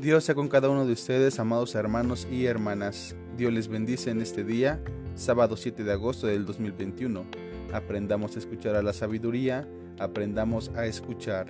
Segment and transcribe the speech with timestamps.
[0.00, 3.16] Dios sea con cada uno de ustedes, amados hermanos y hermanas.
[3.38, 4.78] Dios les bendice en este día,
[5.14, 7.24] sábado 7 de agosto del 2021.
[7.72, 9.66] Aprendamos a escuchar a la sabiduría,
[9.98, 11.46] aprendamos a escuchar.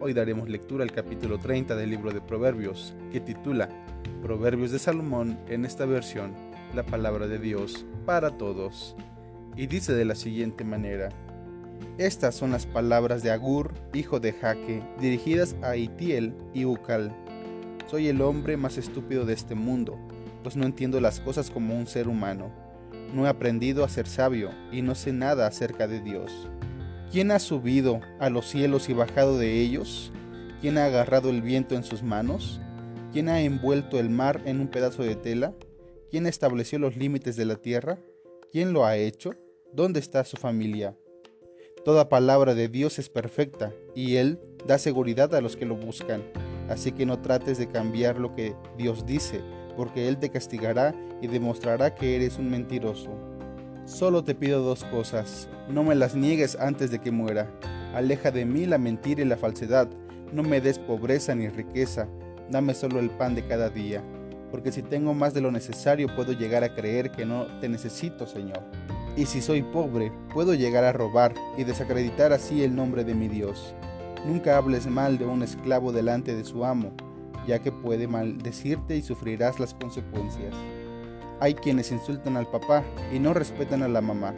[0.00, 3.68] Hoy daremos lectura al capítulo 30 del libro de Proverbios, que titula
[4.20, 6.34] Proverbios de Salomón en esta versión,
[6.74, 8.96] la palabra de Dios para todos.
[9.56, 11.10] Y dice de la siguiente manera,
[11.98, 17.14] Estas son las palabras de Agur, hijo de Jaque, dirigidas a Itiel y Ucal
[17.86, 19.98] soy el hombre más estúpido de este mundo,
[20.42, 22.52] pues no entiendo las cosas como un ser humano.
[23.14, 26.48] No he aprendido a ser sabio y no sé nada acerca de Dios.
[27.10, 30.12] ¿Quién ha subido a los cielos y bajado de ellos?
[30.60, 32.60] ¿Quién ha agarrado el viento en sus manos?
[33.12, 35.54] ¿Quién ha envuelto el mar en un pedazo de tela?
[36.10, 37.98] ¿Quién estableció los límites de la tierra?
[38.50, 39.34] ¿Quién lo ha hecho?
[39.72, 40.96] ¿Dónde está su familia?
[41.84, 46.24] Toda palabra de Dios es perfecta, y Él da seguridad a los que lo buscan.
[46.68, 49.40] Así que no trates de cambiar lo que Dios dice,
[49.76, 53.10] porque Él te castigará y demostrará que eres un mentiroso.
[53.84, 57.48] Solo te pido dos cosas, no me las niegues antes de que muera.
[57.94, 59.88] Aleja de mí la mentira y la falsedad,
[60.32, 62.08] no me des pobreza ni riqueza,
[62.50, 64.02] dame solo el pan de cada día,
[64.50, 68.26] porque si tengo más de lo necesario puedo llegar a creer que no te necesito,
[68.26, 68.60] Señor.
[69.16, 73.28] Y si soy pobre, puedo llegar a robar y desacreditar así el nombre de mi
[73.28, 73.74] Dios.
[74.26, 76.92] Nunca hables mal de un esclavo delante de su amo,
[77.46, 80.52] ya que puede maldecirte y sufrirás las consecuencias.
[81.38, 82.82] Hay quienes insultan al papá
[83.14, 84.34] y no respetan a la mamá.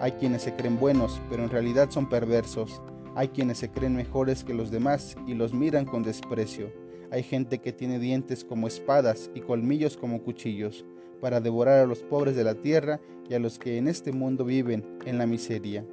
[0.00, 2.80] Hay quienes se creen buenos, pero en realidad son perversos.
[3.16, 6.72] Hay quienes se creen mejores que los demás y los miran con desprecio.
[7.10, 10.84] Hay gente que tiene dientes como espadas y colmillos como cuchillos,
[11.20, 14.44] para devorar a los pobres de la tierra y a los que en este mundo
[14.44, 15.84] viven en la miseria.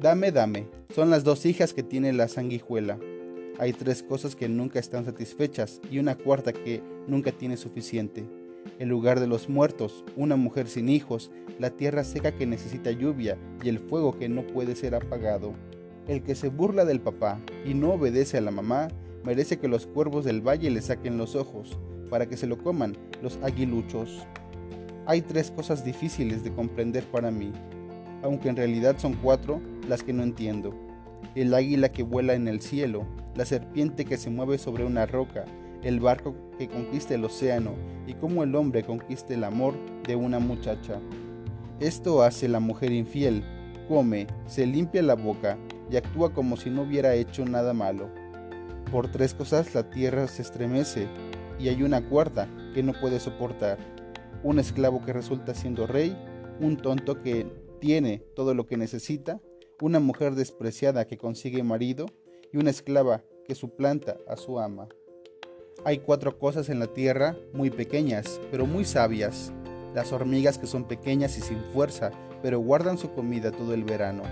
[0.00, 0.66] Dame, dame.
[0.94, 2.98] Son las dos hijas que tiene la sanguijuela.
[3.58, 8.24] Hay tres cosas que nunca están satisfechas y una cuarta que nunca tiene suficiente.
[8.78, 13.36] El lugar de los muertos, una mujer sin hijos, la tierra seca que necesita lluvia
[13.62, 15.52] y el fuego que no puede ser apagado.
[16.08, 18.88] El que se burla del papá y no obedece a la mamá,
[19.22, 21.78] merece que los cuervos del valle le saquen los ojos,
[22.08, 24.26] para que se lo coman los aguiluchos.
[25.04, 27.52] Hay tres cosas difíciles de comprender para mí,
[28.22, 29.60] aunque en realidad son cuatro
[29.90, 30.72] las que no entiendo.
[31.34, 35.44] El águila que vuela en el cielo, la serpiente que se mueve sobre una roca,
[35.82, 37.72] el barco que conquista el océano
[38.06, 39.74] y cómo el hombre conquista el amor
[40.06, 41.00] de una muchacha.
[41.80, 43.42] Esto hace la mujer infiel,
[43.88, 45.58] come, se limpia la boca
[45.90, 48.08] y actúa como si no hubiera hecho nada malo.
[48.92, 51.08] Por tres cosas la tierra se estremece
[51.58, 53.78] y hay una cuarta que no puede soportar.
[54.42, 56.16] Un esclavo que resulta siendo rey,
[56.60, 57.46] un tonto que
[57.80, 59.40] tiene todo lo que necesita,
[59.80, 62.06] una mujer despreciada que consigue marido
[62.52, 64.88] y una esclava que suplanta a su ama.
[65.84, 69.52] Hay cuatro cosas en la tierra muy pequeñas, pero muy sabias.
[69.94, 72.10] Las hormigas que son pequeñas y sin fuerza,
[72.42, 74.22] pero guardan su comida todo el verano.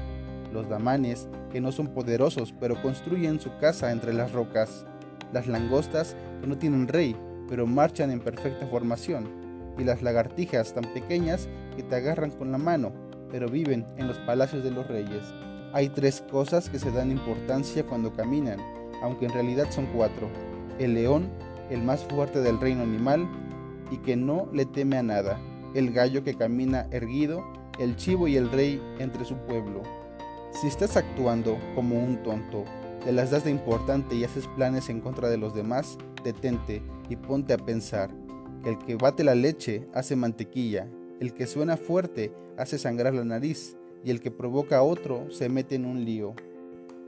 [0.52, 4.86] Los damanes que no son poderosos, pero construyen su casa entre las rocas.
[5.32, 7.16] Las langostas que no tienen rey,
[7.48, 9.26] pero marchan en perfecta formación.
[9.78, 12.92] Y las lagartijas tan pequeñas que te agarran con la mano,
[13.30, 15.22] pero viven en los palacios de los reyes.
[15.72, 18.58] Hay tres cosas que se dan importancia cuando caminan,
[19.02, 20.28] aunque en realidad son cuatro.
[20.78, 21.28] El león,
[21.70, 23.28] el más fuerte del reino animal,
[23.90, 25.38] y que no le teme a nada.
[25.74, 27.44] El gallo que camina erguido,
[27.78, 29.82] el chivo y el rey entre su pueblo.
[30.52, 32.64] Si estás actuando como un tonto,
[33.04, 37.16] te las das de importante y haces planes en contra de los demás, detente y
[37.16, 38.10] ponte a pensar
[38.62, 40.88] que el que bate la leche hace mantequilla
[41.20, 45.48] el que suena fuerte hace sangrar la nariz y el que provoca a otro se
[45.48, 46.34] mete en un lío.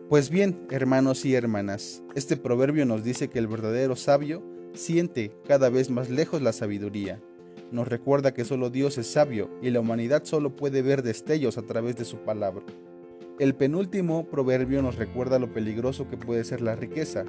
[0.08, 4.42] Pues bien, hermanos y hermanas, este proverbio nos dice que el verdadero sabio
[4.74, 7.20] siente cada vez más lejos la sabiduría.
[7.70, 11.62] Nos recuerda que solo Dios es sabio y la humanidad solo puede ver destellos a
[11.62, 12.64] través de su palabra.
[13.38, 17.24] El penúltimo proverbio nos recuerda lo peligroso que puede ser la riqueza,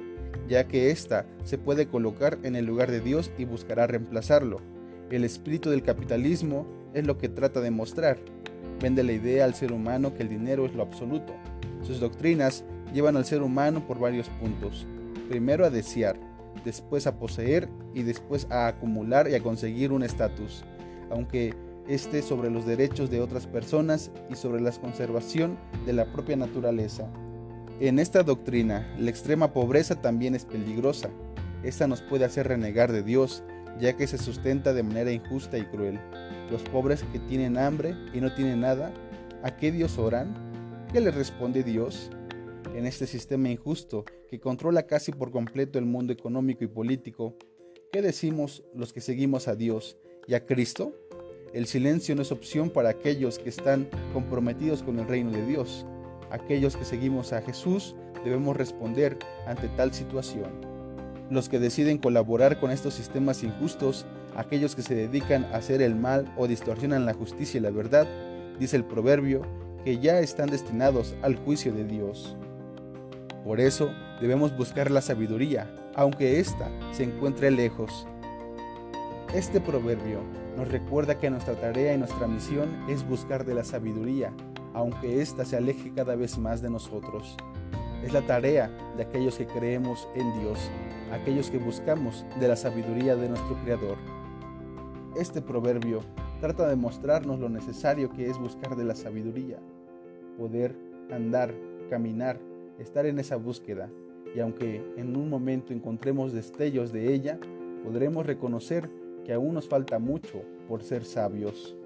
[0.48, 4.60] ya que ésta se puede colocar en el lugar de Dios y buscará reemplazarlo.
[5.12, 8.16] El espíritu del capitalismo es lo que trata de mostrar.
[8.80, 11.34] Vende la idea al ser humano que el dinero es lo absoluto.
[11.82, 12.64] Sus doctrinas
[12.94, 14.86] llevan al ser humano por varios puntos.
[15.28, 16.18] Primero a desear,
[16.64, 20.64] después a poseer y después a acumular y a conseguir un estatus,
[21.10, 21.54] aunque
[21.86, 27.06] esté sobre los derechos de otras personas y sobre la conservación de la propia naturaleza.
[27.80, 31.10] En esta doctrina, la extrema pobreza también es peligrosa.
[31.62, 33.44] Esta nos puede hacer renegar de Dios
[33.80, 36.00] ya que se sustenta de manera injusta y cruel.
[36.50, 38.92] Los pobres que tienen hambre y no tienen nada,
[39.42, 40.34] ¿a qué Dios oran?
[40.92, 42.10] ¿Qué les responde Dios?
[42.74, 47.36] en este sistema injusto que controla casi por completo el mundo económico y político,
[47.92, 49.96] ¿qué decimos los que seguimos a Dios
[50.26, 50.94] y a Cristo?
[51.52, 55.84] El silencio no es opción para aquellos que están comprometidos con el reino de Dios.
[56.30, 60.71] Aquellos que seguimos a Jesús debemos responder ante tal situación.
[61.32, 64.04] Los que deciden colaborar con estos sistemas injustos,
[64.36, 68.06] aquellos que se dedican a hacer el mal o distorsionan la justicia y la verdad,
[68.60, 69.40] dice el proverbio,
[69.82, 72.36] que ya están destinados al juicio de Dios.
[73.46, 78.06] Por eso debemos buscar la sabiduría, aunque ésta se encuentre lejos.
[79.34, 80.20] Este proverbio
[80.58, 84.34] nos recuerda que nuestra tarea y nuestra misión es buscar de la sabiduría,
[84.74, 87.38] aunque ésta se aleje cada vez más de nosotros.
[88.04, 90.58] Es la tarea de aquellos que creemos en Dios,
[91.12, 93.96] aquellos que buscamos de la sabiduría de nuestro Creador.
[95.16, 96.00] Este proverbio
[96.40, 99.60] trata de mostrarnos lo necesario que es buscar de la sabiduría,
[100.36, 100.74] poder
[101.12, 101.54] andar,
[101.90, 102.40] caminar,
[102.80, 103.88] estar en esa búsqueda,
[104.34, 107.38] y aunque en un momento encontremos destellos de ella,
[107.84, 108.90] podremos reconocer
[109.24, 111.76] que aún nos falta mucho por ser sabios.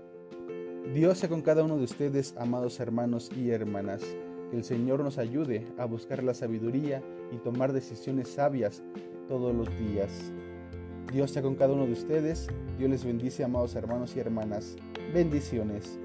[0.95, 4.03] Dios sea con cada uno de ustedes, amados hermanos y hermanas.
[4.51, 7.03] Que el Señor nos ayude a buscar la sabiduría
[7.33, 8.83] y tomar decisiones sabias
[9.29, 10.33] todos los días.
[11.13, 12.49] Dios sea con cada uno de ustedes.
[12.79, 14.77] Dios les bendice, amados hermanos y hermanas.
[15.13, 15.99] Bendiciones.